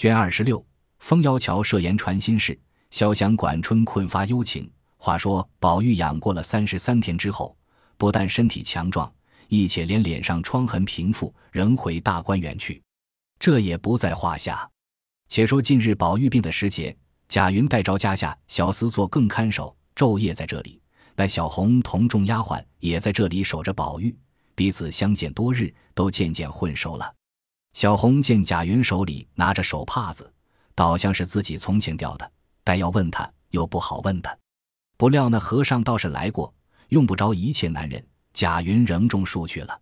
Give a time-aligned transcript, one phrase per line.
[0.00, 0.64] 卷二十六，
[1.00, 2.58] 风妖桥设言传心事。
[2.90, 4.66] 潇湘管春困发幽情。
[4.96, 7.54] 话说宝玉养过了三十三天之后，
[7.98, 9.12] 不但身体强壮，
[9.48, 12.82] 亦且连脸上疮痕平复，仍回大观园去。
[13.38, 14.66] 这也不在话下。
[15.28, 16.96] 且说近日宝玉病的时节，
[17.28, 20.80] 贾云带着家下小厮做更看守，昼夜在这里。
[21.14, 24.16] 那小红同众丫鬟也在这里守着宝玉，
[24.54, 27.12] 彼此相见多日，都渐渐混熟了。
[27.72, 30.30] 小红见贾云手里拿着手帕子，
[30.74, 32.30] 倒像是自己从前掉的，
[32.64, 34.38] 待要问他又不好问的。
[34.96, 36.52] 不料那和尚倒是来过，
[36.88, 39.80] 用不着一切男人，贾云仍种树去了。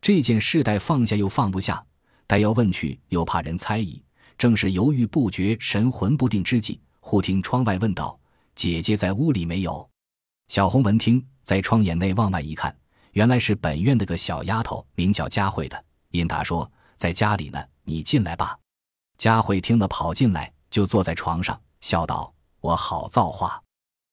[0.00, 1.84] 这件事待放下又放不下，
[2.26, 4.00] 待要问去又怕人猜疑，
[4.36, 8.18] 正是犹豫不决、神魂不定之际，忽听窗外问道
[8.54, 9.88] ：“姐姐在屋里没有？”
[10.48, 12.76] 小红闻听，在窗眼内往外一看，
[13.12, 15.84] 原来是本院的个小丫头，名叫佳慧的。
[16.10, 16.70] 因答说。
[16.96, 18.58] 在家里呢，你进来吧。
[19.18, 23.62] 佳慧听了，跑进来，就坐在床上，笑道：“我好造化，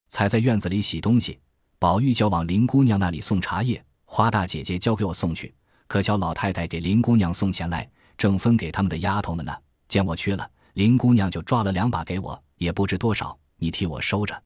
[0.09, 1.39] 才在院子里洗东西。
[1.79, 5.53] 宝玉叫往林姑娘那里送茶叶，花大姐姐交给我送去。
[5.87, 9.55] 可巧老太太给林姑娘送钱来，正分给他们的丫头们呢。
[9.87, 14.43] 见我去了，林姑娘就抓了两把给我，也不知多少，你替我收着。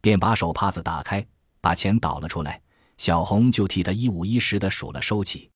[0.00, 1.24] 便把手帕子打开，
[1.60, 2.60] 把钱倒了出来。
[2.96, 5.50] 小红就替她一五一十的数了收起。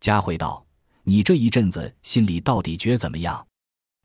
[0.00, 0.64] 佳慧道。
[1.04, 3.44] 你这一阵子心里到底觉怎么样？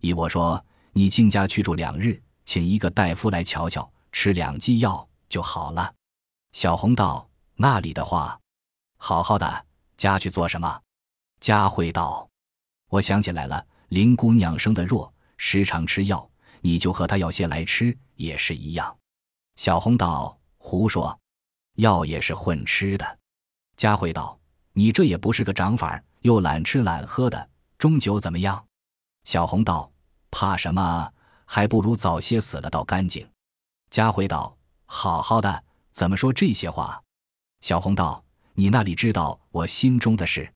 [0.02, 5.94] 依我说，你进家去住两日，请一个大夫来瞧瞧，吃两剂药就好了。
[6.54, 8.40] 小红道：“那里的话，
[8.98, 10.82] 好好的家去做什么？”
[11.40, 12.28] 佳慧道
[12.90, 16.28] ：“我想起来了，林姑娘生的弱，时常吃药，
[16.62, 18.98] 你就和她要些来吃，也是一样。”
[19.56, 21.20] 小红道：“胡说，
[21.76, 23.20] 药也是混吃的。”
[23.78, 24.40] 佳慧道
[24.74, 28.66] ：“你这也不是个长法儿。”又懒吃懒喝的，终究怎么样？
[29.24, 29.92] 小红道
[30.32, 31.12] ：“怕什么？
[31.46, 33.28] 还不如早些死了倒干净。”
[33.90, 37.02] 佳慧道：“好好的，怎么说这些话？”
[37.62, 40.52] 小红道：“你那里知道我心中的事？”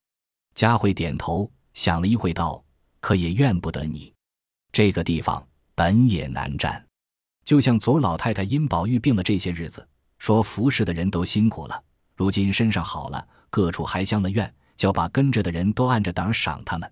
[0.56, 2.64] 佳慧点头，想了一会，道
[3.00, 4.14] ：“可也怨不得你。
[4.72, 6.86] 这个地方本也难占，
[7.44, 9.86] 就像昨老太太因宝玉病了这些日子，
[10.18, 11.84] 说服侍的人都辛苦了，
[12.16, 16.92] 如今身上好了，各处还相了怨。”就把跟着的人都按着档赏他们。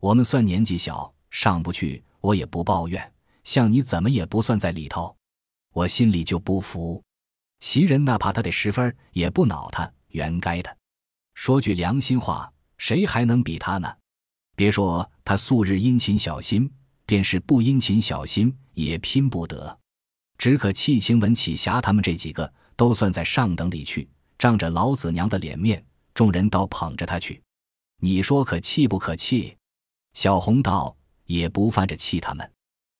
[0.00, 3.12] 我们算年纪小，上不去，我也不抱怨。
[3.44, 5.16] 像你怎么也不算在里头，
[5.72, 7.00] 我心里就不服。
[7.60, 10.76] 袭人哪怕他得十分，也不恼他，原该的。
[11.34, 13.88] 说句良心话，谁还能比他呢？
[14.56, 16.68] 别说他素日殷勤小心，
[17.06, 19.78] 便是不殷勤小心，也拼不得。
[20.36, 25.86] 只可气晴雯、启霞他们这几个，都算在上等里去，仗着老子娘的脸面。
[26.20, 27.42] 众人倒捧着他去，
[27.96, 29.56] 你说可气不可气？
[30.12, 30.94] 小红道
[31.24, 32.52] 也不犯着气他们。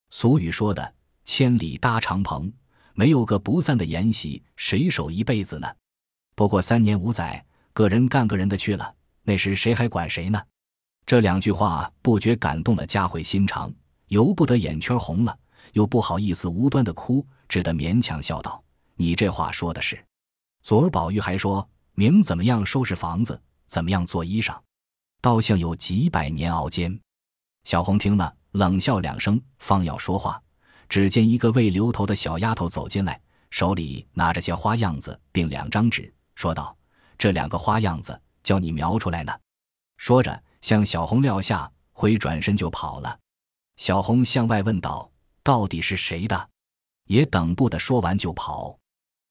[0.08, 0.94] 俗语说的
[1.26, 2.50] “千里搭长棚”，
[2.97, 5.70] 没有个不散的筵席，谁守一辈子呢？
[6.34, 7.44] 不过三年五载，
[7.75, 8.94] 个人干个人的去了，
[9.25, 10.42] 那时谁还管谁呢？
[11.04, 13.70] 这两句话不觉感动了佳慧心肠，
[14.06, 15.38] 由不得眼圈红了，
[15.75, 18.64] 又不好意思无端的哭，只得勉强笑道
[18.97, 20.03] ：“你这话说的是。”
[20.64, 21.69] 昨儿宝玉还说。
[22.00, 24.58] 明怎么样收拾房子，怎么样做衣裳，
[25.20, 26.98] 倒像有几百年熬煎。
[27.64, 30.42] 小红听了，冷笑两声，方要说话，
[30.88, 36.74] 只见一个未留头的小丫头走进来，手里拿着些花样子，并两张纸，说道
[37.18, 39.38] ：“这两个花样子，叫你描出来呢。”
[39.98, 43.20] 说着，向小红撂下，回转身就跑了。
[43.76, 45.12] 小红向外问道
[45.44, 46.48] ：“到底是谁的？”
[47.08, 48.78] 也等不得说完就跑，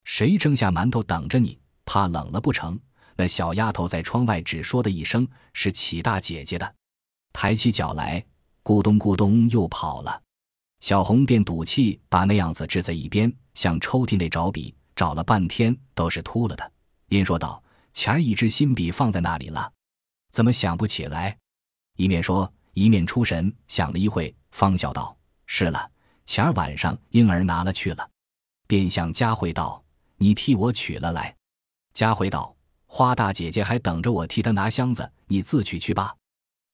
[0.04, 1.59] 谁蒸下馒头等着你？
[1.90, 2.80] 怕冷了不成？
[3.16, 6.76] 那小丫头在窗外只说的一声是启大姐姐的，
[7.34, 8.24] 抬起脚来，
[8.64, 10.22] 咕咚咕咚又跑了。
[10.82, 16.72] 小红便赌气把那样子支在一边，向抽屉内找笔，找了半天都是秃了的。
[17.08, 17.62] 因说道
[17.92, 19.74] ：“前儿一支新笔放在那里了，
[20.32, 21.36] 怎么想不起来？”
[21.98, 25.18] 一面说，一面出神，想了一会，方笑道
[25.48, 25.90] ：“是了，
[26.28, 28.08] 前儿晚上婴儿拿了去了。”
[28.70, 29.84] 便向佳慧道
[30.18, 31.36] ：“你替我取了来。”
[32.00, 32.56] 佳慧道
[32.88, 36.16] ：“花大姐姐还等着我替她拿箱子，你自取去吧。”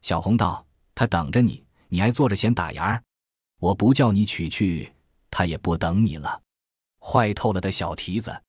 [0.06, 0.63] 小红道
[0.94, 3.01] ：“她等着你，你还坐着闲打牙儿？
[3.60, 4.94] 我不叫你取去，
[5.31, 6.39] 她也不等你了。
[7.00, 8.39] 坏透了的小蹄子！”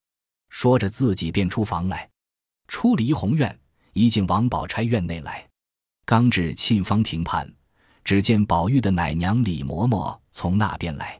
[0.52, 2.06] 说着自己便出房来，
[2.68, 3.58] 出离红院，
[3.94, 5.48] 一进王宝钗院内来，
[6.04, 7.50] 刚至沁芳亭畔，
[8.04, 11.18] 只见宝玉的奶娘李嬷嬷从那边来。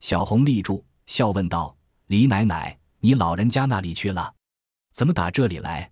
[0.00, 1.76] 小红立住，笑问道
[2.08, 4.34] ：“李奶奶，你老人家那里去了？”
[4.98, 5.88] 怎么打这里来？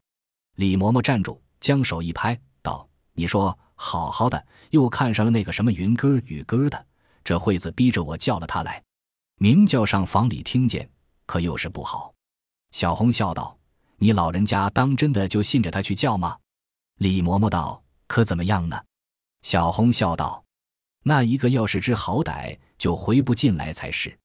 [0.57, 6.87] 李嬷嬷站住，将手一拍，道：“你说好好的，又看上了那个什么云歌雨歌的，
[7.23, 8.83] 这惠子逼着我叫了他来，
[9.37, 10.91] 明叫上房里听见，
[11.25, 12.13] 可又是不好。
[12.73, 13.57] 小红笑道
[13.99, 16.37] ：“你老人家当真的就信着他去叫吗？”
[16.99, 18.77] 李嬷嬷道：“可怎么样呢？”
[19.43, 20.45] 小红笑道
[21.07, 24.19] ：“那一个要是知好歹，就回不进来才是。”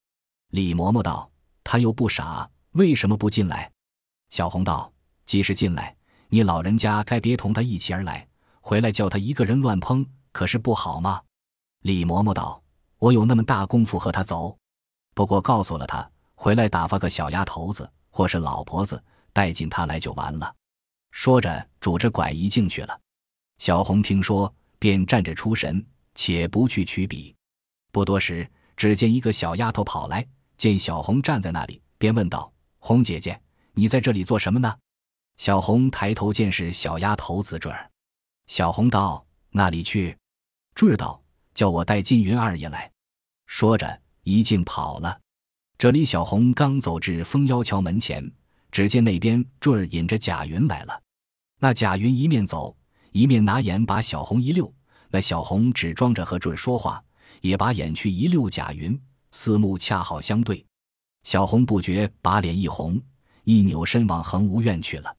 [0.50, 1.30] 李嬷嬷道
[1.63, 3.72] ：“他又不傻，为什么不进来？”
[4.31, 4.92] 小红道
[5.28, 5.95] ：“即使进来，
[6.30, 8.28] 你老人家该别同他一起而来，
[8.62, 11.22] 回来叫他一个人乱烹，可是不好吗？”
[11.83, 12.60] 李嬷嬷道。
[12.98, 14.56] 我有那么大功夫和他走，
[15.16, 20.56] 不过告诉了他，回来打发个小丫头子或是老婆子带进他来就完了。
[21.10, 23.01] 说着，拄着拐一进去了。
[23.57, 25.83] 小红听说，便站着出神，
[26.13, 27.36] 且不去取笔。
[27.92, 28.48] 不多时，
[28.78, 30.24] 只见一个小丫头跑来，
[30.56, 33.42] 见小红站在那里，便问道：“红姐姐，
[33.73, 34.75] 你在这里做什么呢？”
[35.38, 37.89] 小红抬头见是小丫头子坠儿。
[38.47, 40.18] 小红道：“那里去？”
[40.75, 41.21] 坠儿道。
[41.53, 42.89] 叫我带金云二爷来，
[43.45, 45.19] 说着一径跑了。
[45.77, 48.31] 这里小红刚走至封妖桥门前，
[48.71, 51.01] 只见那边坠儿引着贾云来了。
[51.59, 52.73] 那贾云一面走，
[53.12, 54.73] 一面拿眼把小红一溜。
[55.09, 57.03] 那小红只装着和坠儿说话，
[57.41, 58.97] 也把眼去一溜贾云，
[59.31, 60.65] 四目恰好相对。
[61.23, 62.97] 小红不觉把脸一红，
[63.44, 65.16] 一扭身往恒芜院去了，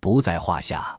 [0.00, 0.98] 不在话下。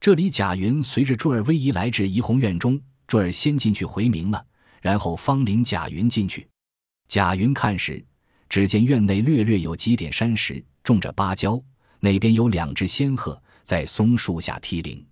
[0.00, 2.80] 这里贾云随着坠儿逶迤来至怡红院中。
[3.08, 4.42] 坠儿先进去回明了，
[4.80, 6.48] 然后方领贾云进去。
[7.08, 8.02] 贾云看时，
[8.48, 11.62] 只见院内略略有几点山石，种着芭蕉。
[12.00, 15.06] 那边有两只仙鹤在松树下踢铃，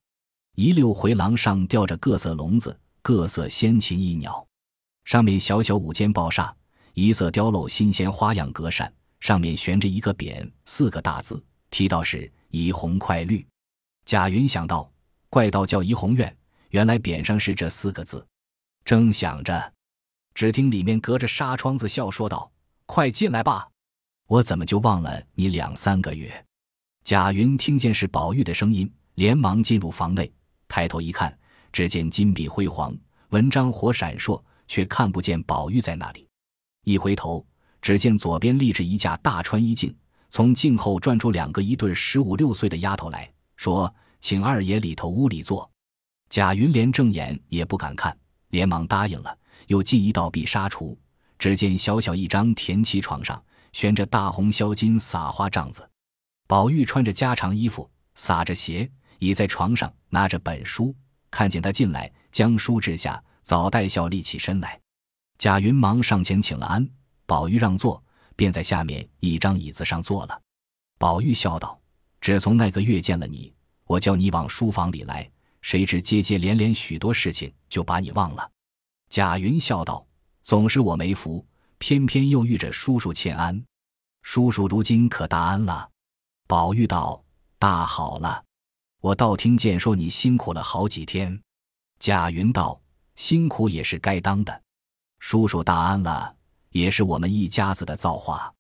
[0.57, 4.47] 一溜回廊上吊着各色笼子，各色仙禽异鸟。
[5.05, 6.55] 上面小小五间抱厦，
[6.95, 13.47] 一色雕镂新鲜花样隔扇，上面悬着一个匾，四个大字，提到是“怡红快绿”。
[14.05, 14.91] 贾云想到，
[15.29, 16.35] 怪道叫怡红院。
[16.71, 18.25] 原来匾上是这四个字，
[18.85, 19.73] 正想着，
[20.35, 22.51] 只听里面隔着纱窗子笑说道
[22.87, 23.69] ：“快进来吧，
[24.29, 26.47] 我怎么就忘了你两三个月？”
[27.03, 30.33] 贾云听见是宝玉的声音，连忙进入房内，
[30.69, 31.37] 抬头一看，
[31.73, 32.97] 只见金碧辉煌，
[33.31, 36.29] 文章火闪烁，却看不见宝玉在那里。
[36.85, 37.45] 一回头，
[37.83, 39.95] 只见左边立着一架大穿衣镜，
[40.29, 45.69] 从镜后转出两个一对十五六岁的丫头来说：“请二爷里头屋里坐。”
[46.29, 48.17] 贾云连正眼也不敢看，
[48.51, 49.37] 连忙答应了。
[49.67, 50.97] 又进一道碧纱橱，
[51.39, 53.41] 只见小小一张田七床上
[53.73, 55.89] 悬着大红销金撒花帐子，
[56.49, 58.91] 宝玉穿着家常衣服，撒着鞋，
[59.21, 60.93] 倚在床上拿着本书。
[61.31, 64.81] 看见他进来，将书置下，早带笑立起身来。
[65.39, 66.89] 贾云忙上前请了安，
[67.31, 68.03] 宝玉让座，
[68.35, 70.43] 便在下面一张椅子上坐了。
[70.99, 71.81] 宝玉笑道
[72.21, 73.55] ：“只从那个月见了你，
[73.85, 75.31] 我叫你往书房里来。”
[75.63, 78.51] 谁知接接连连许多事情，就把你忘了。
[79.11, 80.05] 贾云笑道
[80.43, 81.47] ：“总是我没福，
[81.79, 83.63] 偏偏又遇着叔叔欠安。
[84.23, 85.89] 叔叔如今可大安了。”
[86.49, 87.23] 宝玉道
[87.61, 88.45] ：“大好了。
[89.01, 91.41] 我倒听见说你辛苦了好几天。”
[92.01, 92.81] 贾云道
[93.15, 94.63] ：“辛苦也是该当的。
[95.21, 96.35] 叔叔大安了，
[96.71, 98.53] 也是我们一家子的造化。”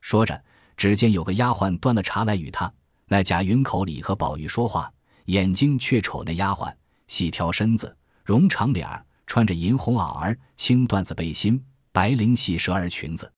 [0.00, 0.42] 说着，
[0.76, 2.72] 只见有个丫鬟端了茶来与他。
[3.06, 4.92] 那贾云口里和宝玉说话。
[5.26, 6.74] 眼睛却瞅那丫鬟，
[7.06, 11.62] 细挑身子，容长脸儿，穿着银红袄儿、青缎子背心、
[11.92, 13.30] 白绫细蛇儿裙子。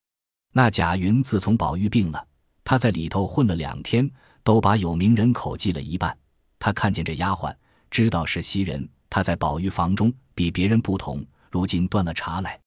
[0.52, 2.26] 那贾云自从宝玉病了，
[2.64, 4.10] 他在里头混了两天，
[4.42, 6.16] 都把有名人口记了一半。
[6.58, 7.54] 他看见这丫鬟，
[7.90, 8.88] 知道是袭人。
[9.10, 12.58] 他在宝玉房中比别人不同，如今端了茶来，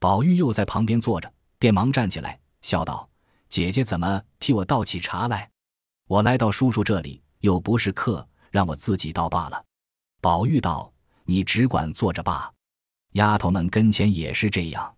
[0.00, 3.08] 宝玉又在旁边坐着，便忙站起来，笑道
[3.48, 5.48] ：“姐姐怎么替我倒起茶来？
[6.08, 9.64] 我来到叔叔这里，又不是客。”让我自己倒罢了。
[10.20, 10.92] 宝玉道
[11.22, 12.52] ：“你只管坐着罢。”
[13.14, 14.96] 丫头们跟前也是这样。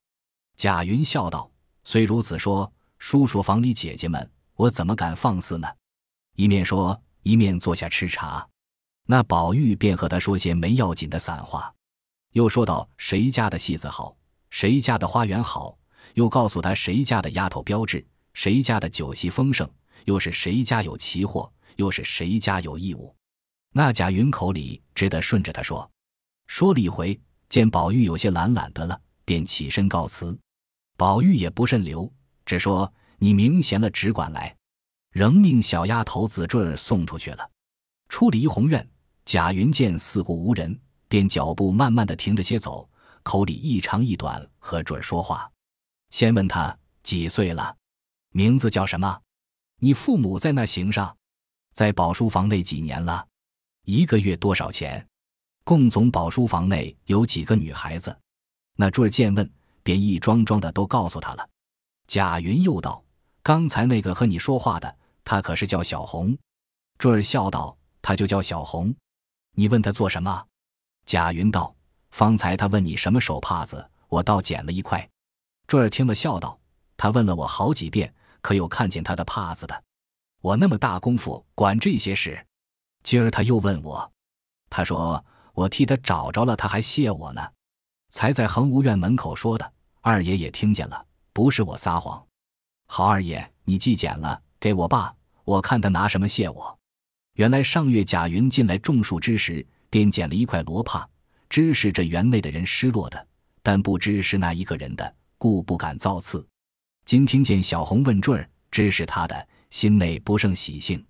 [0.57, 1.51] 贾云笑道
[1.85, 5.69] ：“虽如此说，叔叔房里姐姐们，我怎么敢放肆呢？”
[6.37, 8.49] 一面说，一面坐下吃茶。
[9.05, 11.75] 那宝玉便和他说些没要紧的散话，
[12.31, 14.17] 又说到谁家的戏子好，
[14.53, 15.79] 谁家的花园好，
[16.13, 19.67] 又告诉他谁家的丫头标致，谁家的酒席丰盛，
[20.05, 23.17] 又是谁家有奇货，又是谁家有异物。
[23.73, 25.91] 那贾云口里只得顺着他说，
[26.49, 27.19] 说了一回，
[27.49, 30.39] 见宝玉有些懒懒的了，便起身告辞。
[30.99, 32.13] 宝玉也不甚留，
[32.45, 34.55] 只说：“你明闲了，只管来。”
[35.13, 37.51] 仍命小丫头子坠儿送出去了。
[38.11, 38.87] 出梨红院，
[39.25, 40.79] 贾云见四顾无人，
[41.09, 42.87] 便脚步慢慢的停着些走，
[43.23, 45.51] 口里一长一短和坠儿说话。
[46.11, 47.77] 先问他几岁了，
[48.31, 49.21] 名字叫什么？
[49.81, 51.17] 你父母在那行上，
[51.73, 53.27] 在宝书房内几年了？
[53.85, 55.07] 一个月多少钱？
[55.65, 58.17] 共总宝书房内有几个女孩子？
[58.77, 59.51] 那坠儿见问，
[59.83, 61.49] 便一桩桩的都告诉他了。
[62.07, 63.03] 贾云又道
[63.43, 66.37] ：“刚才那个和你说话的，他可是叫小红？”
[66.99, 68.95] 坠儿笑道：“他就叫小红。
[69.55, 70.47] 你问他做什么？”
[71.07, 71.75] 贾云道
[72.13, 75.07] ：“方才他问你什么手帕子，我倒捡了一块。”
[75.67, 76.59] 坠儿听了笑道
[76.97, 79.83] ：“他问了我好几遍，可有看见他的帕子的？
[80.41, 82.47] 我那么大功夫管这些事，
[83.03, 84.13] 今儿他又问我，
[84.69, 87.53] 他说我替他找着了，他还谢我呢。
[88.11, 92.23] 才在恒芜院门口说的，二爷也听见了，不是我撒谎。
[92.87, 95.15] 好二爷，你既捡了，给我爸，
[95.45, 96.79] 我看他拿什么谢我。
[97.35, 101.09] 原来上月贾云进来种树之时，便捡了一块罗帕，
[101.53, 103.27] 知是这园内的人失落的，
[103.63, 106.49] 但不知是那一个人的，故不敢造次。
[107.05, 111.05] 今听见小红问坠儿，知是他的，心内不胜喜兴。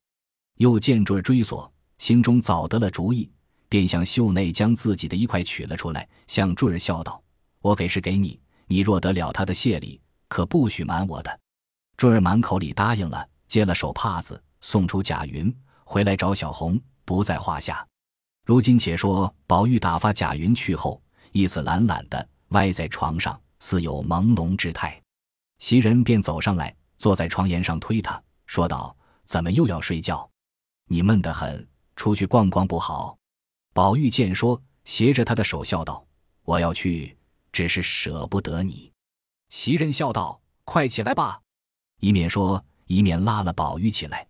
[0.56, 3.30] 又见坠儿追索，心中早得了主意，
[3.68, 7.22] 便向袖内将自己的一块取了出来，向坠儿笑道
[7.62, 11.38] ：“我给是给你，你若得了他的谢礼，可不许瞒我的。”
[11.96, 15.56] 坠儿满口里答应了，接了手帕子，送出贾云。
[15.84, 17.87] 回来找小红不在话下。
[18.44, 25.00] 如今且说宝玉打发贾云去后，意思懒懒的歪在床上，似有朦胧之态。
[25.58, 30.28] 袭人便走上来，坐在床沿上推他，说道：“怎么又要睡觉？
[30.88, 33.16] 你闷得很，出去逛逛不好。”
[33.72, 36.04] 宝玉见说，携着他的手笑道
[36.42, 37.16] ：“我要去，
[37.52, 38.92] 只是舍不得你。”
[39.50, 41.40] 袭人笑道：“快起来吧！”
[42.00, 44.26] 一面说，一面拉了宝玉起来。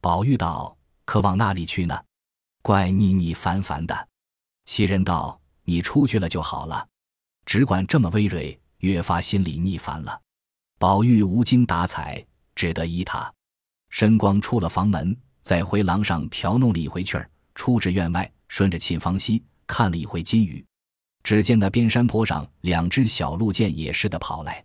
[0.00, 0.76] 宝玉道。
[1.08, 1.98] 可往那里去呢？
[2.68, 4.08] 怪腻腻烦烦的。
[4.66, 6.86] 袭人道：“你出去了就好了，
[7.46, 10.20] 只管这么微蕊，越发心里腻烦了。”
[10.78, 12.22] 宝玉无精打采，
[12.54, 13.32] 只得依他。
[13.88, 20.62] 申光出了房门，在回廊上调弄了一回气儿，出至院外，顺着沁芳溪看了一回金鱼。
[21.22, 24.62] 只见那边山坡上两只小鹿见也似的跑来，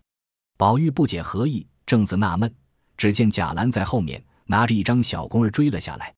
[0.58, 2.54] 宝玉不解何意，正自纳闷，
[2.98, 6.14] 只见贾兰在后面拿着一张小弓儿追了下来。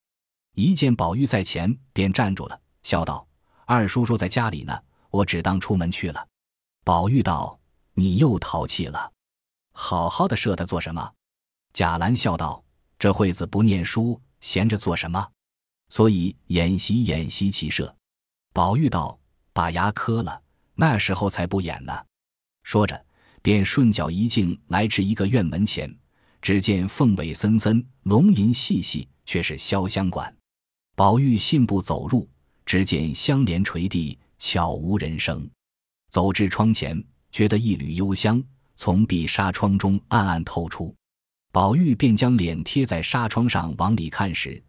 [0.59, 3.27] 一见宝玉在前，便站住了，笑道
[3.67, 4.75] ：“二叔叔在家里呢，
[5.11, 6.27] 我只当出门去了。”
[6.83, 7.59] 宝玉道
[7.93, 9.11] ：“你又淘气了，
[9.71, 11.13] 好好的设他做什么？”
[11.73, 12.63] 贾兰笑道
[12.97, 15.29] ：“这惠子不念书，闲着做什么？
[15.89, 17.95] 所以演习演习其设。”
[18.51, 19.19] 宝玉道
[19.53, 20.41] ：“把牙磕了，
[20.73, 21.93] 那时候才不演呢。”
[22.65, 23.05] 说着，
[23.43, 25.95] 便顺脚一径来至一个院门前，
[26.41, 30.35] 只见凤尾森森，龙吟细细，却是潇湘馆。
[30.97, 32.27] 宝玉信步走入，
[32.65, 35.47] 只见香帘垂地，悄无人声。
[36.09, 36.99] 走至窗前，
[37.31, 38.43] 觉得一缕幽香
[38.75, 40.91] 从碧纱窗中暗暗透出。
[41.51, 44.59] 宝玉便将脸贴在纱窗上往里看时，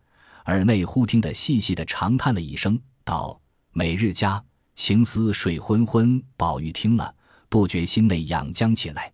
[0.45, 3.41] 耳内忽听得细细的长叹了一声，道
[3.73, 4.45] ：“每日家
[4.75, 7.15] 情思水昏昏。”宝玉听了，
[7.49, 9.11] 不觉心内痒僵起来。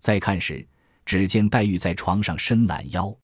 [0.00, 0.66] 再看时，
[1.06, 3.16] 只见黛玉在床上伸懒腰。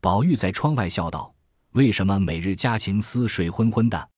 [0.00, 1.32] 宝玉在窗外笑道。
[1.72, 4.08] 为什么每日家情思水昏昏的？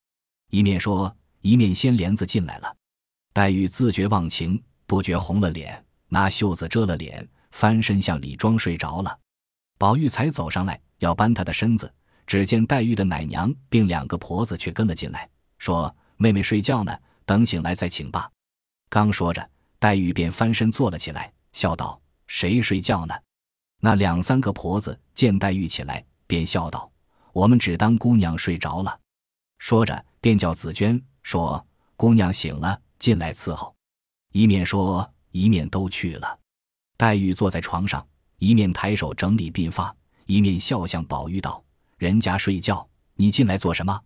[0.50, 2.76] 一面说，一面掀帘子进来了。
[3.32, 9.18] 黛玉自觉忘情，不觉红了脸，拿袖子遮了脸，翻身向里装睡着了。
[9.78, 11.92] 宝玉才走上来要搬她的身子，
[12.26, 18.28] 只见黛玉的奶娘并两个婆子却跟了进来，说：“妹妹睡觉呢，等醒来再请吧。”
[18.90, 23.14] 刚说着，黛玉便翻身坐了起来，笑道：“谁睡觉呢？”
[23.78, 26.90] 那两三个婆子见黛玉起来，便笑道。
[27.34, 29.00] 我们只当姑娘睡着了，
[29.58, 31.66] 说着便叫紫娟说
[31.98, 33.74] ：“姑娘醒了，进来伺候。”
[34.30, 36.38] 一面说，一面都去了。
[36.96, 38.06] 黛玉坐在床上，
[38.38, 39.92] 一面抬手整理鬓发，
[40.26, 41.60] 一面笑向宝玉道
[41.98, 44.00] ：“人家睡觉，你进来做什么？”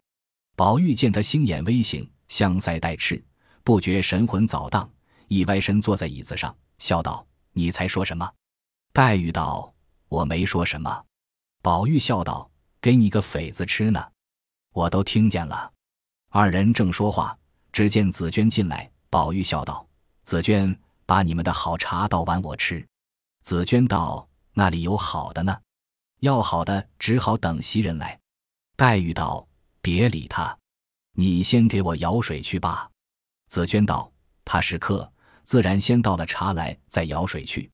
[0.57, 3.23] 宝玉见他星眼微醒，香腮带赤，
[3.63, 4.91] 不觉神魂早荡，
[5.29, 8.27] 一歪身坐在椅子上，笑道：“你才说什么？”
[8.95, 9.75] 黛玉道
[10.09, 11.05] ：“我没说什么。”
[11.61, 12.51] 宝玉笑道。
[12.81, 14.13] 给你个匪子吃呢，
[14.73, 15.73] 我都听见了。
[16.31, 17.37] 二人正说话，
[17.73, 18.91] 只见紫娟进来。
[19.11, 19.87] 宝玉笑道
[20.23, 22.87] ：“紫娟，把你们的好茶倒碗我吃。”
[23.43, 25.59] 紫娟道：“那里有好的呢？
[26.21, 28.21] 要好的，只好等袭人来。”
[28.77, 29.49] 黛玉道
[29.81, 30.57] ：“别理他，
[31.13, 32.91] 你先给我舀水去吧。”
[33.49, 34.13] 紫娟道
[34.45, 35.11] ：“他是客，
[35.43, 37.71] 自然先倒了茶来，再舀水去。”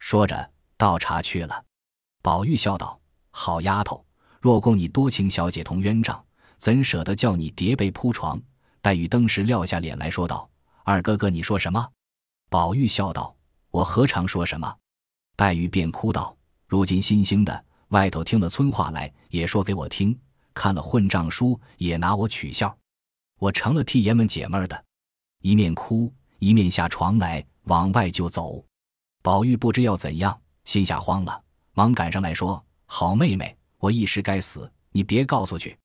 [0.00, 1.64] 说着倒茶去了。
[2.22, 2.98] 宝玉笑道
[3.30, 4.04] ：“好丫头。”
[4.40, 6.24] 若供你多情小姐同冤账，
[6.56, 8.40] 怎舍得叫你叠被铺床？
[8.80, 10.48] 黛玉登时撂下脸来说道
[10.82, 11.86] ：“二哥哥，你说什么？”
[12.48, 13.36] 宝玉笑道
[13.70, 14.74] ：“我何尝说什么？”
[15.36, 16.34] 黛玉便哭道
[16.66, 20.14] ：“如今新兴的，外头听了村话来，也说给我听；
[20.54, 22.74] 看了混账书，也拿我取笑。
[23.38, 24.84] 我成了替爷们解闷的。”
[25.42, 28.64] 一面哭，一面下床来，往外就走。
[29.20, 31.42] 宝玉不知要怎样，心下慌了，
[31.74, 35.76] 忙赶上来说：“好妹妹，我一时该死，你别告诉去。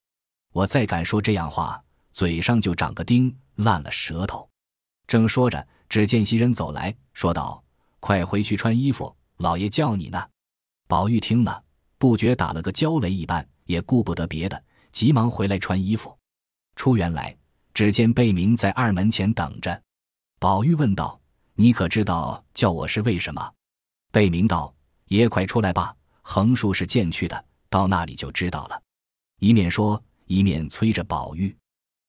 [0.51, 1.81] 我再敢说这样话，
[2.13, 4.47] 嘴上就长个钉，烂了舌头。”
[5.07, 7.63] 正说着，只见袭人走来说道
[7.99, 10.23] ：“快回去穿衣服，老爷叫你呢。”
[10.87, 11.63] 宝玉听了，
[11.97, 14.61] 不觉打了个焦雷一般，也顾不得别的，
[14.91, 16.15] 急忙回来穿衣服。
[16.75, 17.35] 出园来，
[17.73, 19.81] 只见贝明在二门前等着。
[20.37, 21.19] 宝玉问道
[21.55, 23.53] ：“你可知道叫我是为什么？”
[24.11, 24.75] 贝明道
[25.07, 28.81] ：“爷快出来吧，横竖是见去的，到那里就知道了。”
[29.41, 31.53] 一面说，一面催着宝玉。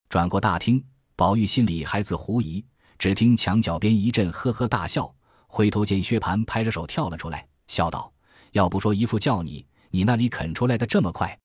[0.07, 0.81] 转过大厅，
[1.17, 2.65] 宝玉心里还自狐疑，
[2.97, 5.13] 只听墙角边一阵呵呵大笑，
[5.45, 8.09] 回头见薛蟠拍着手跳了出来，笑道。
[8.53, 11.37] 要不说姨父叫你，你那里肯出来的这么快？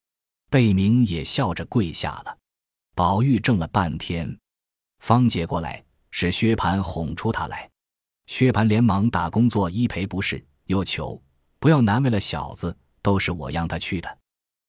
[0.48, 2.38] 贝明也笑着跪下了。
[2.94, 4.38] 宝玉怔了半天，
[5.00, 7.68] 方解过来，是薛蟠哄出他来。
[8.28, 11.20] 薛蟠连忙打工作一赔不是，又求
[11.58, 14.18] 不要难为了小子，都是我让他去的。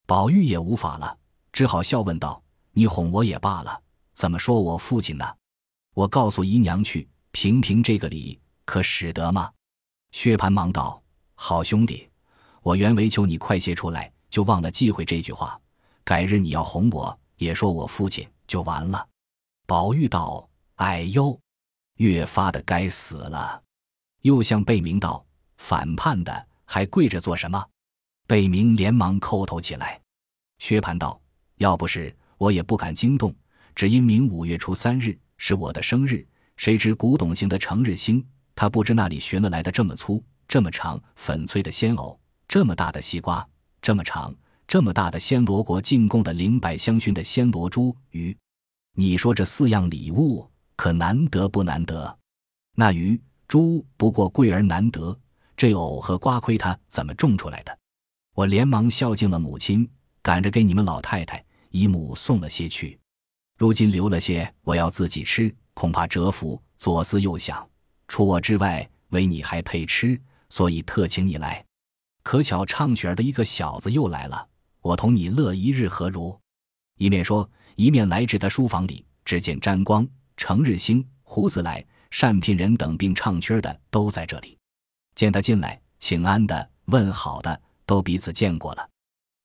[0.06, 1.18] 宝玉也无法了，
[1.52, 3.82] 只好笑问道：“你哄我也罢了，
[4.13, 5.25] 怎么说我父亲呢？
[5.94, 9.52] 我告诉姨娘去，评评这个理，可使得吗？”
[10.12, 11.02] 薛蟠忙道
[11.36, 12.10] ：“好兄弟。”
[12.63, 15.60] 我原为求你快些出来，就忘了忌讳这句话。
[16.06, 19.08] 改日你要哄我，也说我父亲就完了。
[19.66, 21.38] 宝玉道：“哎呦，
[21.98, 23.62] 越发的该死了。”
[24.24, 25.25] 又向贝明道
[25.58, 27.62] ：“反叛的还跪着做什么？”
[28.27, 30.00] 北明连忙叩头起来。
[30.60, 31.22] 薛蟠道
[31.58, 33.36] ：“要不是我也不敢惊动，
[33.75, 36.25] 只因明五月初三日是我的生日。
[36.58, 38.25] 谁知古董行的成日星，
[38.56, 43.48] 他不知那里寻了来的这么粗、这么长、粉脆的鲜藕。”这么大的西瓜，
[43.82, 44.36] 这么长，
[44.68, 48.38] 这么大的暹罗国进贡的灵柏香薰的暹罗珠鱼，
[48.96, 52.20] 你说这四样礼物可难得不难得？
[52.75, 55.18] 那鱼珠不过贵而难得，
[55.58, 57.75] 这藕和瓜亏他怎么种出来的？
[58.35, 59.87] 我连忙孝敬了母亲，
[60.22, 63.00] 赶着给你们老太太姨母送了些去。
[63.59, 66.61] 如今留了些，我要自己吃，恐怕折福。
[66.75, 67.65] 左思右想，
[68.07, 70.19] 除我之外，唯你还配吃，
[70.50, 71.63] 所以特请你来。
[72.24, 74.48] 可巧唱曲儿的一个小子又来了，
[74.81, 76.37] 我同你乐一日何如？
[76.98, 84.57] 一面说，一面来至他书房里，只见沾光、程日兴、胡子来、单聘人等并唱曲儿的都在这里。
[85.15, 88.89] 见他进来，请安的、问好的都彼此见过了。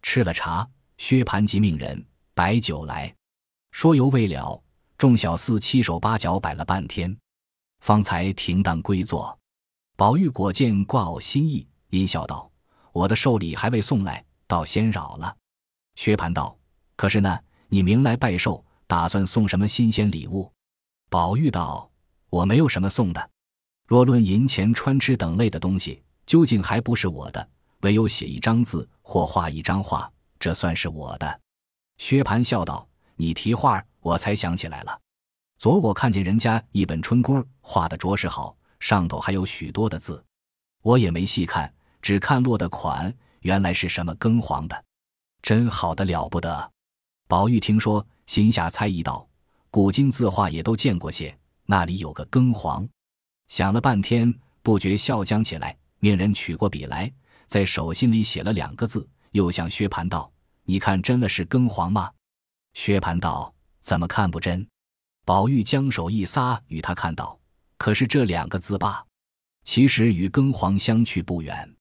[0.03, 3.15] 吃了茶，薛蟠即命人摆酒来，
[3.73, 4.63] 说犹未了，
[4.97, 7.17] 众小厮七手八脚摆了半天，
[7.81, 9.37] 方才停当归坐。
[9.97, 12.51] 宝玉果见挂偶心意，阴笑道。
[12.93, 15.37] 我的寿礼还未送来，倒先扰了。
[15.97, 16.57] 薛蟠道
[16.97, 20.51] ：“可是呢，你明来拜寿，打算送什么新鲜礼物？”
[21.11, 21.91] 宝玉道
[22.31, 23.31] ：“我没有什么送的。
[23.87, 27.49] 若论银钱、穿吃等类的东西，究竟还不是我的。
[27.83, 31.41] 唯有写一张字或画一张画，这算是我的。”
[31.99, 35.01] 薛蟠笑道：“你提画，我才想起来了。
[35.59, 40.25] 昨我看见人家一本春宫画的着实好，上头还有许多的字，
[40.83, 44.85] 我也没细看。”只看落的款，原来是什么庚黄的，
[45.43, 46.73] 真好的了不得。
[47.27, 49.29] 宝玉听说，心下猜疑道
[49.69, 51.37] ：“古今字画也都见过些，
[51.67, 52.89] 那里有个庚黄？”
[53.49, 57.13] 想了半天，不觉笑将起来，命人取过笔来，
[57.49, 60.31] 在手心里写了两个字，又向薛蟠道
[60.65, 62.13] ：“你看真的是庚黄吗？”
[62.75, 64.65] 薛蟠道：“怎么看不真？”
[65.25, 67.39] 宝玉将手一撒，与他看到，
[67.79, 69.03] 可是这两个字罢，
[69.65, 71.75] 其实与庚黄相去不远。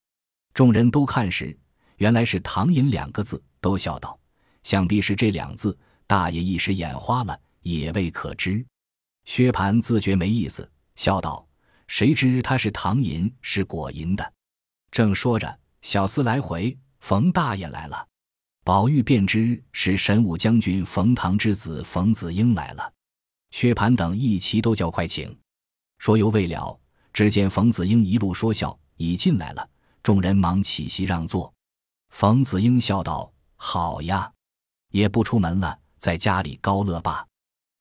[0.53, 1.55] 众人都看时，
[1.97, 4.17] 原来是“唐寅”两个字，都笑道
[4.63, 5.77] ：“想必是这两字，
[6.07, 8.65] 大爷一时眼花了，也未可知。”
[9.25, 11.45] 薛蟠自觉没意思，笑道
[11.87, 14.33] ：“谁知他是唐寅，是果寅的。”
[14.97, 18.07] 正说着，小厮来回，冯大爷来了。
[18.63, 22.91] 宝玉便知是神武将军冯唐之子冯子英来了。
[23.51, 25.37] 薛蟠等一齐都叫快请。
[25.99, 26.75] 说犹未了，
[27.13, 29.69] 只见冯子英一路说笑，已进来了。
[30.01, 31.53] 众人忙起席让座，
[32.09, 34.33] 冯子英笑道：“好呀，
[34.89, 37.23] 也不出门了，在家里高乐吧。”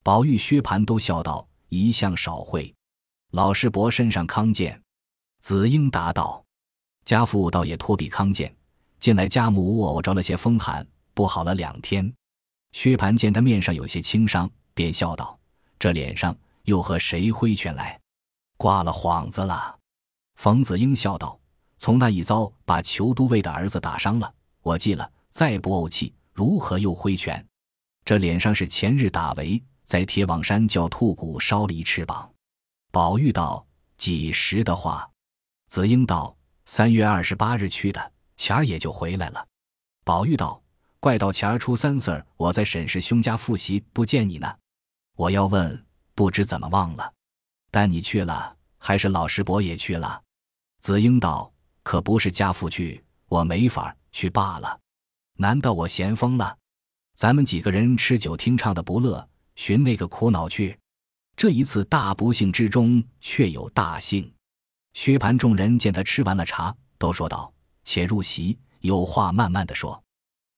[0.04, 2.74] 宝玉、薛蟠都笑道：“一向少会。”
[3.32, 4.82] 老师伯身上康健，
[5.40, 6.44] 子英答道
[7.06, 8.54] ：“家父倒也托比康健，
[8.98, 12.12] 近来家母偶着了些风寒，不好了两天。”
[12.72, 15.38] 薛蟠见他面上有些轻伤，便笑道
[15.78, 17.98] ：“这脸上又和谁挥拳来？
[18.58, 19.78] 挂了幌子了。”
[20.36, 21.40] 冯子英笑道。
[21.78, 27.46] 从那一遭把裘都尉的儿子打伤了，我记了，再不怄气，如何又挥拳？
[28.04, 32.30] 这脸上是前日打围，在铁网山叫兔骨烧了一翅膀。
[32.90, 33.64] 宝玉道
[33.98, 35.08] ：“几时的话？
[35.68, 36.35] 子英道
[36.66, 39.46] ：“三月二十八日去的，钱儿也就回来了。”
[40.04, 40.60] 宝玉道
[41.00, 44.52] ：“怪到前儿初三四儿，我在沈氏兄家复习，不见你呢。
[45.16, 47.12] 我要问，不知怎么忘了。
[47.70, 50.20] 但你去了，还是老师伯也去了？”
[50.82, 51.52] 子英道
[51.82, 54.78] ：“可不是家父去，我没法去罢了。
[55.38, 56.56] 难道我闲疯了？
[57.14, 60.78] 咱们几个人吃酒听唱的不乐，寻那个苦恼去？
[61.36, 64.32] 这一次大不幸之中，却有大幸。”
[64.96, 67.52] 薛蟠众人见他吃完了茶，都说道
[67.84, 70.02] ：“且入席，有话慢慢的说。”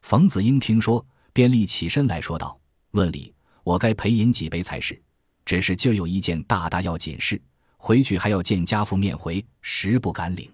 [0.07, 2.57] 冯子英听说，便立起身来说道
[2.93, 5.03] ：“论理，我该陪饮几杯才是。
[5.45, 7.43] 只是今儿有一件大大要紧事，
[7.79, 10.49] 回去还要见家父面回，实不敢领。”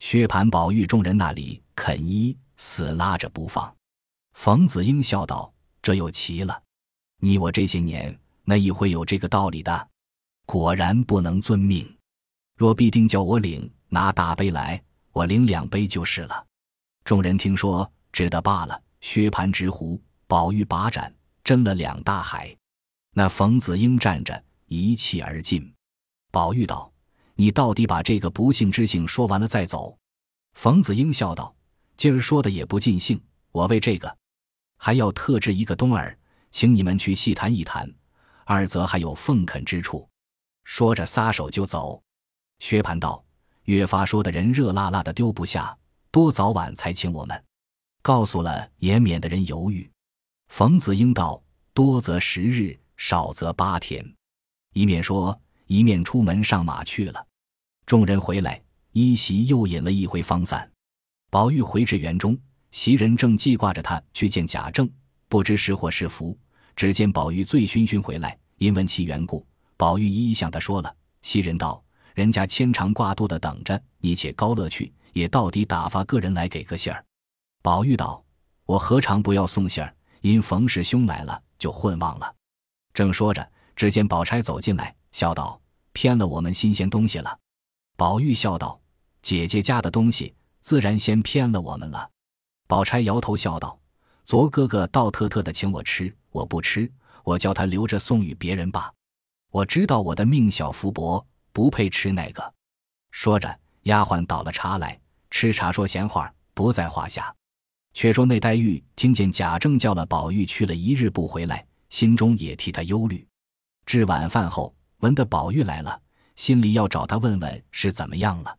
[0.00, 3.70] 薛蟠、宝玉众人那里肯依，死拉着不放。
[4.32, 5.52] 冯子英笑道
[5.82, 6.62] ：“这又奇了，
[7.18, 9.88] 你我这些年哪一回有这个道理的？
[10.46, 11.86] 果然不能遵命。”
[12.60, 14.78] 若必定叫我领，拿大杯来，
[15.12, 16.46] 我领两杯就是了。
[17.04, 18.82] 众人听说，只得罢了。
[19.00, 21.10] 薛蟠执壶，宝玉把盏，
[21.42, 22.54] 斟了两大海。
[23.14, 25.72] 那冯子英站着，一气而尽。
[26.30, 26.92] 宝玉道
[27.34, 29.96] ：“你到底把这个不幸之幸说完了再走。”
[30.52, 31.56] 冯子英笑道
[31.96, 33.18] ：“今儿说的也不尽兴，
[33.52, 34.14] 我为这个，
[34.76, 36.14] 还要特制一个冬儿，
[36.50, 37.90] 请你们去细谈一谈，
[38.44, 40.06] 二则还有奉恳之处。”
[40.64, 42.02] 说着撒手就走。
[42.60, 43.24] 薛蟠道
[43.64, 45.76] ：“越发说的人热辣辣的丢不下，
[46.10, 47.44] 多早晚才请我们？
[48.02, 49.90] 告诉了也免得人犹豫。”
[50.48, 51.42] 冯子英道
[51.74, 54.04] ：“多则十日，少则八天。”
[54.74, 57.26] 一面说，一面出门上马去了。
[57.86, 60.70] 众人回来，依席又饮了一回方散。
[61.30, 62.38] 宝玉回至园中，
[62.70, 64.88] 袭人正记挂着他去见贾政，
[65.28, 66.38] 不知是祸是福。
[66.76, 69.44] 只见宝玉醉醺醺回来，因问其缘故，
[69.76, 70.94] 宝玉一一向他说了。
[71.22, 71.82] 袭人道。
[72.20, 77.02] 人家牵肠挂肚的等着你，且高乐去，也到底打发个人来给个信儿。
[77.62, 78.22] 宝玉道
[78.66, 79.96] ：“我何尝不要送信儿？
[80.20, 82.34] 因冯氏兄来了，就混忘了。”
[82.92, 85.58] 正说着，只见宝钗走进来，笑道
[85.94, 87.38] ：“偏了我们新鲜东西了。”
[87.96, 88.78] 宝玉笑道
[89.22, 92.10] ：“姐姐家的东西，自然先偏了我们了。”
[92.68, 93.80] 宝钗摇头笑道
[94.26, 96.92] ：“昨哥哥倒特特的请我吃，我不吃，
[97.24, 98.92] 我叫他留着送与别人吧。
[99.50, 102.54] 我知道我的命小福薄。”不配吃那个。
[103.10, 104.98] 说着，丫鬟倒了茶来，
[105.30, 107.34] 吃茶说闲话，不在话下。
[107.92, 113.26] 却说那黛玉听见贾政叫了宝玉去了一日不回来，心中也替他忧虑。
[113.84, 116.00] 至晚饭后，闻得宝玉来了，
[116.36, 118.56] 心里要找他问问是怎么样了。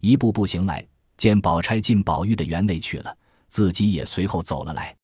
[0.00, 0.84] 一步步行来，
[1.16, 3.16] 见宝钗进宝玉的园内去了，
[3.48, 4.94] 自己也随后走了来。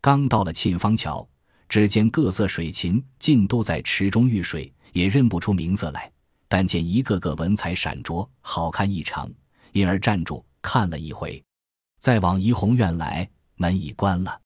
[0.00, 1.26] 刚到了沁芳桥，
[1.68, 6.11] 只见各色水禽尽都在池中浴水，也认不出名字来。
[6.54, 9.26] 但见一个个文采闪灼，好看异常，
[9.72, 11.42] 因而站住看了一回，
[11.98, 14.38] 再往怡红院来，门已关了。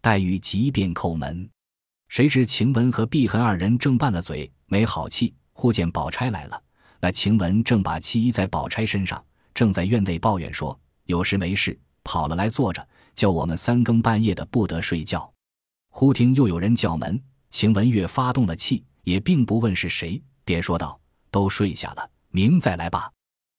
[0.00, 1.46] 黛玉急便叩门，
[2.08, 5.34] 谁知晴雯和碧痕二人正拌了嘴，没好气。
[5.52, 6.58] 忽见宝钗来了，
[7.00, 15.30] 那晴雯正把气依在宝钗身上，正在院内抱怨说：“有事没事，跑了来坐着，叫我们三更半夜的不得睡觉。”
[15.92, 20.98] 忽听又有人叫门，晴雯越发动了气，也并不问是谁，便说道。
[21.32, 23.10] 都睡下了，明再来吧。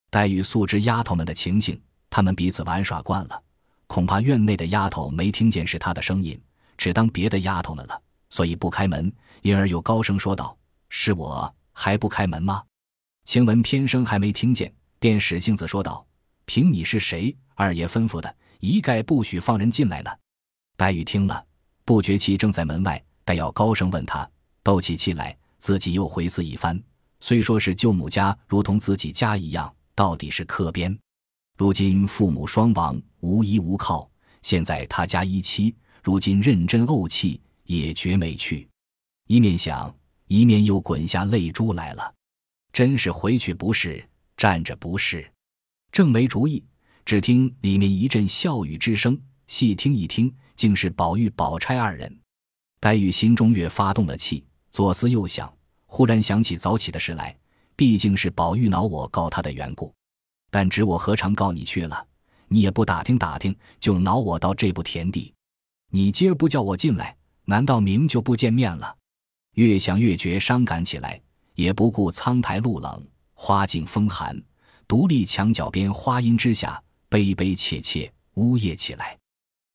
[0.09, 1.77] 黛玉素知丫头们的情形，
[2.09, 3.43] 她们彼此玩耍惯了，
[3.87, 6.39] 恐怕院内的丫头没听见是她的声音，
[6.77, 9.11] 只当别的丫头们了，所以不开门。
[9.41, 10.57] 因而又高声说道
[10.87, 12.63] ：“是我还不开门吗？”
[13.25, 16.05] 晴雯偏生还没听见，便使性子说道
[16.45, 20.11] ：“凭你是谁，二爷吩咐的，一概不许放人进来呢。”
[20.77, 21.45] 黛玉听了，
[21.83, 24.29] 不觉气正在门外，待要高声问他，
[24.61, 26.81] 斗起气来，自己又回思一番。
[27.25, 30.93] 虽说是舅母家如同自己家一样，到底是客边。
[31.57, 38.67] 如今父母双亡，无依无靠，现在他家一妻，如今认真怄气，也绝没趣。
[39.27, 39.95] 一面想，
[40.27, 42.13] 一面又滚下泪珠来了。
[42.73, 44.05] 真是回去不是，
[44.35, 45.25] 站着不是。
[45.93, 46.61] 正没主意，
[47.05, 52.19] 只听里面一阵笑语之声，细听一听，竟是宝玉、宝钗二人。
[52.81, 55.49] 黛玉心中越发动了气，左思右想。
[55.95, 57.37] 忽然想起早起的事来，
[57.75, 59.93] 毕竟是宝玉恼我告他的缘故，
[60.49, 62.07] 但只我何尝告你去了？
[62.47, 65.31] 你也不打听打听，就恼我到这步田地。
[65.91, 68.91] 你今儿不叫我进来，难道明就不见面了？
[69.53, 71.21] 越想越觉伤感起来，
[71.53, 74.35] 也不顾苍苔露冷，花径风寒，
[74.87, 79.15] 独立墙角边花荫之下，悲悲切切呜咽起来。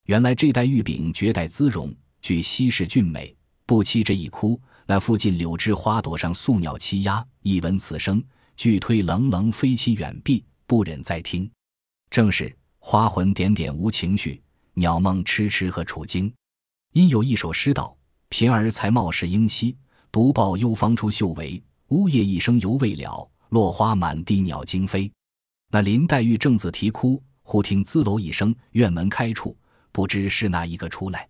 [0.06, 3.32] 原来这代玉饼绝代姿容，具稀世俊美，
[3.64, 4.60] 不期这一哭。
[4.90, 8.24] 那附近柳枝花朵上宿鸟栖鸦，一闻此声，
[8.56, 11.48] 俱推冷冷飞起远壁，不忍再听。
[12.08, 16.32] 正是花魂点点无情绪，鸟梦痴痴何处惊。
[16.94, 17.94] 因有一首诗道
[18.30, 19.76] ：“贫儿才貌是英稀，
[20.10, 21.62] 独抱幽芳出绣围。
[21.88, 25.12] 呜咽一声犹未了，落花满地鸟惊飞。”
[25.70, 29.54] 那林黛玉正自啼哭，忽听滋楼一声，院门开处，
[29.92, 31.28] 不知是哪一个出来。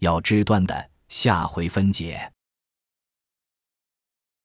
[0.00, 2.30] 要知断的，下回分解。